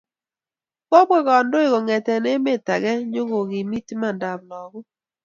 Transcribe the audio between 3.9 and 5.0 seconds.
imandab lagok